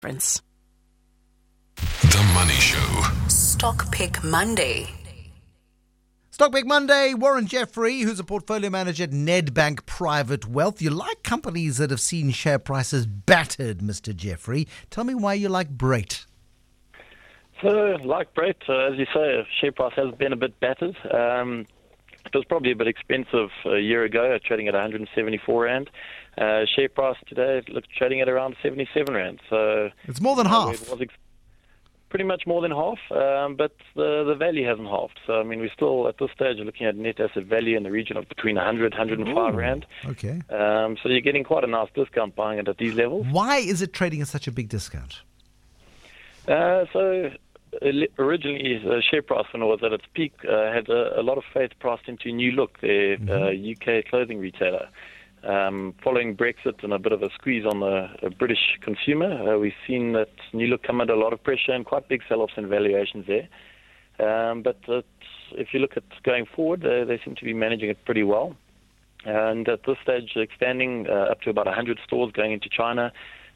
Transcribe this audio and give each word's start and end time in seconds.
difference. 0.00 0.40
The 1.76 2.32
Money 2.34 2.54
Show. 2.54 3.02
Stock 3.28 3.92
Pick 3.92 4.24
Monday. 4.24 4.88
Stock 6.30 6.52
Pick 6.52 6.66
Monday, 6.66 7.12
Warren 7.12 7.46
Jeffery, 7.46 8.00
who's 8.00 8.18
a 8.18 8.24
portfolio 8.24 8.70
manager 8.70 9.04
at 9.04 9.10
Nedbank 9.10 9.84
Private 9.84 10.48
Wealth. 10.48 10.80
You 10.80 10.88
like 10.90 11.22
companies 11.22 11.76
that 11.76 11.90
have 11.90 12.00
seen 12.00 12.30
share 12.30 12.58
prices 12.58 13.06
battered, 13.06 13.78
Mr. 13.78 14.16
Jeffery. 14.16 14.66
Tell 14.88 15.04
me 15.04 15.14
why 15.14 15.34
you 15.34 15.50
like 15.50 15.76
Brait. 15.76 16.24
So, 17.60 17.68
like 18.02 18.32
Brait, 18.34 18.54
uh, 18.70 18.92
as 18.92 18.98
you 18.98 19.06
say, 19.12 19.46
share 19.60 19.72
price 19.72 19.92
has 19.96 20.14
been 20.14 20.32
a 20.32 20.36
bit 20.36 20.58
battered. 20.60 20.96
Um, 21.12 21.66
it 22.34 22.38
was 22.38 22.44
probably 22.46 22.72
a 22.72 22.76
bit 22.76 22.88
expensive 22.88 23.50
a 23.66 23.78
year 23.78 24.04
ago, 24.04 24.38
trading 24.44 24.68
at 24.68 24.74
174 24.74 25.62
rand. 25.64 25.90
Uh, 26.38 26.64
share 26.74 26.88
price 26.88 27.16
today 27.26 27.62
looks 27.68 27.88
trading 27.96 28.20
at 28.20 28.28
around 28.28 28.56
77 28.62 29.12
rand. 29.14 29.40
So 29.50 29.90
It's 30.04 30.20
more 30.20 30.36
than 30.36 30.46
uh, 30.46 30.50
half. 30.50 30.74
It 30.82 30.90
was 30.90 31.00
ex- 31.00 31.14
pretty 32.08 32.24
much 32.24 32.42
more 32.46 32.60
than 32.60 32.70
half, 32.72 32.98
um, 33.12 33.56
but 33.56 33.72
the 33.94 34.24
the 34.24 34.34
value 34.34 34.66
hasn't 34.66 34.88
halved. 34.88 35.18
So 35.26 35.40
I 35.40 35.42
mean, 35.44 35.60
we're 35.60 35.72
still 35.72 36.08
at 36.08 36.18
this 36.18 36.30
stage 36.34 36.58
looking 36.58 36.86
at 36.86 36.96
net 36.96 37.20
asset 37.20 37.44
value 37.44 37.76
in 37.76 37.82
the 37.84 37.90
region 37.90 38.16
of 38.16 38.28
between 38.28 38.56
100, 38.56 38.92
105 38.92 39.54
Ooh. 39.54 39.56
rand. 39.56 39.86
Okay. 40.06 40.40
Um, 40.50 40.96
so 41.02 41.08
you're 41.08 41.20
getting 41.20 41.44
quite 41.44 41.64
a 41.64 41.68
nice 41.68 41.88
discount 41.94 42.34
buying 42.36 42.58
it 42.58 42.68
at 42.68 42.78
these 42.78 42.94
levels. 42.94 43.26
Why 43.30 43.58
is 43.58 43.80
it 43.80 43.92
trading 43.92 44.20
at 44.20 44.28
such 44.28 44.46
a 44.48 44.52
big 44.52 44.68
discount? 44.68 45.22
Uh, 46.48 46.84
so 46.92 47.26
uh, 47.26 47.30
originally, 48.18 48.78
the 48.78 49.02
share 49.10 49.22
price 49.22 49.46
when 49.52 49.62
it 49.62 49.66
was 49.66 49.80
at 49.84 49.92
its 49.92 50.04
peak 50.14 50.32
uh, 50.44 50.72
had 50.72 50.88
a, 50.88 51.20
a 51.20 51.22
lot 51.22 51.38
of 51.38 51.44
faith 51.54 51.70
priced 51.78 52.08
into 52.08 52.32
New 52.32 52.52
Look, 52.52 52.80
their 52.80 53.14
uh, 53.28 53.50
UK 53.52 54.06
clothing 54.08 54.38
retailer. 54.38 54.88
Um, 55.42 55.94
following 56.04 56.36
Brexit 56.36 56.82
and 56.82 56.92
a 56.92 56.98
bit 56.98 57.12
of 57.12 57.22
a 57.22 57.30
squeeze 57.30 57.64
on 57.64 57.80
the 57.80 58.08
uh, 58.26 58.28
British 58.38 58.78
consumer, 58.82 59.54
uh, 59.54 59.58
we've 59.58 59.72
seen 59.86 60.12
that 60.12 60.28
New 60.52 60.66
Look 60.66 60.82
come 60.82 61.00
under 61.00 61.14
a 61.14 61.18
lot 61.18 61.32
of 61.32 61.42
pressure 61.42 61.72
and 61.72 61.86
quite 61.86 62.08
big 62.08 62.20
sell-offs 62.28 62.52
in 62.58 62.68
valuations 62.68 63.26
there. 63.26 63.48
Um, 64.20 64.62
but 64.62 64.76
uh, 64.86 65.00
if 65.52 65.68
you 65.72 65.80
look 65.80 65.96
at 65.96 66.04
going 66.24 66.44
forward, 66.44 66.84
uh, 66.84 67.06
they 67.06 67.18
seem 67.24 67.36
to 67.36 67.44
be 67.44 67.54
managing 67.54 67.88
it 67.88 68.04
pretty 68.04 68.22
well. 68.22 68.54
And 69.24 69.68
at 69.68 69.80
this 69.86 69.96
stage, 70.02 70.32
expanding 70.36 71.06
uh, 71.08 71.30
up 71.30 71.40
to 71.42 71.50
about 71.50 71.66
100 71.66 71.98
stores 72.06 72.32
going 72.32 72.52
into 72.52 72.68
China. 72.68 73.12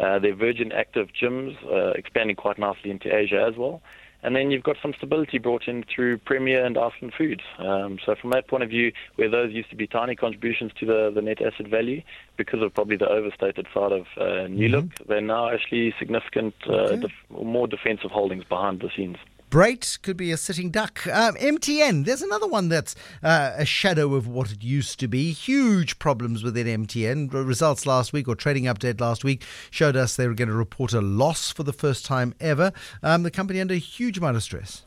Uh, 0.00 0.18
their 0.18 0.34
Virgin 0.34 0.72
Active 0.72 1.08
gyms 1.20 1.56
uh, 1.66 1.90
expanding 1.90 2.36
quite 2.36 2.58
nicely 2.58 2.90
into 2.90 3.14
Asia 3.14 3.44
as 3.48 3.56
well. 3.56 3.82
And 4.20 4.34
then 4.34 4.50
you've 4.50 4.64
got 4.64 4.76
some 4.82 4.94
stability 4.98 5.38
brought 5.38 5.68
in 5.68 5.84
through 5.84 6.18
Premier 6.18 6.64
and 6.64 6.76
Iceland 6.76 7.14
Foods. 7.16 7.42
Um, 7.58 7.98
so 8.04 8.16
from 8.20 8.30
that 8.30 8.48
point 8.48 8.64
of 8.64 8.68
view, 8.68 8.90
where 9.14 9.30
those 9.30 9.52
used 9.52 9.70
to 9.70 9.76
be 9.76 9.86
tiny 9.86 10.16
contributions 10.16 10.72
to 10.80 10.86
the, 10.86 11.12
the 11.14 11.22
net 11.22 11.40
asset 11.40 11.68
value, 11.68 12.02
because 12.36 12.60
of 12.60 12.74
probably 12.74 12.96
the 12.96 13.08
overstated 13.08 13.66
side 13.72 13.92
of 13.92 14.06
uh, 14.16 14.48
New 14.48 14.70
Look, 14.70 14.86
they're 15.06 15.20
now 15.20 15.48
actually 15.50 15.94
significant, 16.00 16.54
uh, 16.68 16.72
Okay. 16.72 17.00
def- 17.02 17.30
more 17.30 17.68
defensive 17.68 18.10
holdings 18.10 18.42
behind 18.42 18.80
the 18.80 18.90
scenes. 18.96 19.18
Brait 19.50 20.00
could 20.02 20.16
be 20.16 20.30
a 20.30 20.36
sitting 20.36 20.70
duck. 20.70 21.06
Um, 21.06 21.34
MTN, 21.36 22.04
there's 22.04 22.22
another 22.22 22.46
one 22.46 22.68
that's 22.68 22.94
uh, 23.22 23.52
a 23.56 23.64
shadow 23.64 24.14
of 24.14 24.26
what 24.26 24.52
it 24.52 24.62
used 24.62 25.00
to 25.00 25.08
be. 25.08 25.32
Huge 25.32 25.98
problems 25.98 26.42
within 26.42 26.84
MTN. 26.84 27.32
Results 27.32 27.86
last 27.86 28.12
week, 28.12 28.28
or 28.28 28.34
trading 28.34 28.64
update 28.64 29.00
last 29.00 29.24
week, 29.24 29.42
showed 29.70 29.96
us 29.96 30.16
they 30.16 30.28
were 30.28 30.34
going 30.34 30.48
to 30.48 30.54
report 30.54 30.92
a 30.92 31.00
loss 31.00 31.50
for 31.50 31.62
the 31.62 31.72
first 31.72 32.04
time 32.04 32.34
ever. 32.40 32.72
Um, 33.02 33.22
the 33.22 33.30
company 33.30 33.60
under 33.60 33.74
a 33.74 33.78
huge 33.78 34.18
amount 34.18 34.36
of 34.36 34.42
stress. 34.42 34.84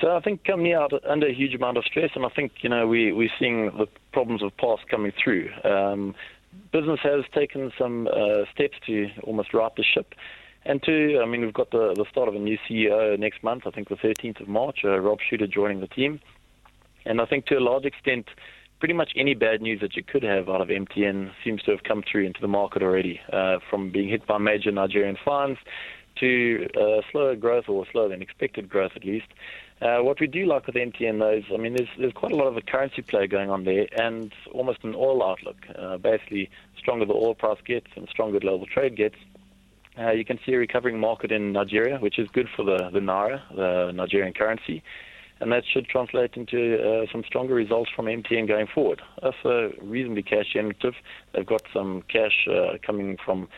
So 0.00 0.16
I 0.16 0.20
think 0.20 0.44
coming 0.44 0.72
out 0.72 0.92
under 1.08 1.26
a 1.26 1.34
huge 1.34 1.54
amount 1.54 1.76
of 1.76 1.84
stress, 1.84 2.10
and 2.14 2.24
I 2.24 2.28
think 2.30 2.52
you 2.62 2.68
know 2.68 2.86
we 2.86 3.12
we're 3.12 3.30
seeing 3.38 3.66
the 3.66 3.86
problems 4.12 4.42
of 4.42 4.56
past 4.56 4.88
coming 4.88 5.12
through. 5.22 5.50
Um, 5.64 6.14
business 6.72 7.00
has 7.02 7.24
taken 7.34 7.72
some 7.78 8.08
uh, 8.08 8.44
steps 8.52 8.76
to 8.86 9.08
almost 9.22 9.54
right 9.54 9.74
the 9.76 9.84
ship, 9.84 10.14
and 10.66 10.82
to 10.84 11.20
I 11.22 11.26
mean 11.26 11.42
we've 11.42 11.54
got 11.54 11.70
the 11.70 11.94
the 11.94 12.04
start 12.10 12.28
of 12.28 12.34
a 12.34 12.38
new 12.38 12.58
CEO 12.68 13.18
next 13.18 13.42
month. 13.42 13.66
I 13.66 13.70
think 13.70 13.88
the 13.88 13.96
13th 13.96 14.40
of 14.40 14.48
March. 14.48 14.80
Uh, 14.84 14.98
Rob 14.98 15.18
Shuter 15.20 15.46
joining 15.46 15.80
the 15.80 15.88
team, 15.88 16.20
and 17.04 17.20
I 17.20 17.26
think 17.26 17.46
to 17.46 17.56
a 17.56 17.60
large 17.60 17.84
extent. 17.84 18.28
Pretty 18.80 18.92
much 18.92 19.12
any 19.16 19.34
bad 19.34 19.62
news 19.62 19.80
that 19.80 19.96
you 19.96 20.02
could 20.02 20.24
have 20.24 20.50
out 20.50 20.60
of 20.60 20.68
MTN 20.68 21.30
seems 21.42 21.62
to 21.62 21.70
have 21.70 21.84
come 21.84 22.02
through 22.02 22.24
into 22.24 22.40
the 22.42 22.48
market 22.48 22.82
already, 22.82 23.18
uh, 23.32 23.58
from 23.70 23.90
being 23.90 24.10
hit 24.10 24.26
by 24.26 24.36
major 24.36 24.70
Nigerian 24.72 25.16
fines 25.24 25.56
to 26.16 26.68
uh, 26.78 27.00
slower 27.10 27.36
growth 27.36 27.68
or 27.68 27.86
slower 27.90 28.08
than 28.08 28.22
expected 28.22 28.68
growth 28.68 28.92
at 28.96 29.04
least. 29.04 29.26
Uh, 29.82 29.98
what 29.98 30.20
we 30.20 30.26
do 30.26 30.46
like 30.46 30.66
with 30.66 30.76
MTN 30.76 31.18
though 31.18 31.32
is, 31.32 31.44
I 31.52 31.56
mean, 31.56 31.74
there's, 31.74 31.88
there's 31.98 32.12
quite 32.12 32.32
a 32.32 32.36
lot 32.36 32.46
of 32.46 32.56
a 32.56 32.62
currency 32.62 33.02
play 33.02 33.26
going 33.26 33.50
on 33.50 33.64
there 33.64 33.86
and 33.96 34.32
almost 34.52 34.84
an 34.84 34.94
oil 34.94 35.22
outlook. 35.22 35.56
Uh, 35.76 35.98
basically, 35.98 36.48
stronger 36.78 37.04
the 37.04 37.14
oil 37.14 37.34
price 37.34 37.58
gets 37.66 37.88
and 37.96 38.08
stronger 38.08 38.34
the 38.34 38.40
global 38.40 38.66
trade 38.66 38.96
gets, 38.96 39.16
uh, 39.98 40.10
you 40.10 40.24
can 40.24 40.38
see 40.44 40.52
a 40.52 40.58
recovering 40.58 40.98
market 40.98 41.30
in 41.30 41.52
Nigeria, 41.52 41.98
which 41.98 42.18
is 42.18 42.28
good 42.32 42.48
for 42.56 42.64
the, 42.64 42.90
the 42.92 43.00
Naira, 43.00 43.40
the 43.54 43.92
Nigerian 43.92 44.32
currency. 44.32 44.82
And 45.40 45.50
that 45.52 45.64
should 45.72 45.86
translate 45.88 46.34
into 46.34 46.78
uh, 46.78 47.06
some 47.10 47.22
stronger 47.26 47.54
results 47.54 47.90
from 47.94 48.06
MTN 48.06 48.46
going 48.48 48.66
forward. 48.72 49.02
That's 49.22 49.36
uh, 49.44 49.70
reasonably 49.82 50.22
cash 50.22 50.46
generative. 50.52 50.94
They've 51.32 51.46
got 51.46 51.62
some 51.72 52.02
cash 52.08 52.46
uh, 52.48 52.78
coming 52.84 53.18
from 53.24 53.48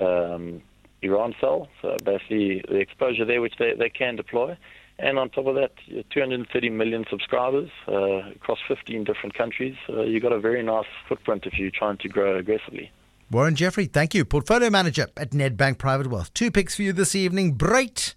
um, 0.00 0.62
Irancell, 1.02 1.68
so 1.82 1.96
basically 2.04 2.62
the 2.68 2.76
exposure 2.76 3.24
there 3.24 3.40
which 3.40 3.54
they, 3.58 3.74
they 3.78 3.90
can 3.90 4.16
deploy. 4.16 4.56
And 4.98 5.18
on 5.18 5.28
top 5.30 5.46
of 5.46 5.56
that, 5.56 5.72
230 6.10 6.70
million 6.70 7.04
subscribers 7.10 7.68
uh, 7.88 8.30
across 8.30 8.58
15 8.68 9.02
different 9.04 9.34
countries. 9.34 9.74
Uh, 9.88 10.02
you've 10.02 10.22
got 10.22 10.32
a 10.32 10.38
very 10.38 10.62
nice 10.62 10.86
footprint 11.08 11.46
if 11.46 11.58
you're 11.58 11.72
trying 11.72 11.98
to 11.98 12.08
grow 12.08 12.38
aggressively. 12.38 12.92
Warren 13.34 13.56
Jeffery, 13.56 13.86
thank 13.86 14.14
you. 14.14 14.24
Portfolio 14.24 14.70
manager 14.70 15.08
at 15.16 15.30
Nedbank 15.30 15.76
Private 15.76 16.06
Wealth. 16.06 16.32
Two 16.34 16.52
picks 16.52 16.76
for 16.76 16.82
you 16.82 16.92
this 16.92 17.16
evening 17.16 17.56
Brait 17.56 18.14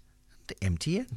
and 0.62 0.78
MTN. 0.78 1.06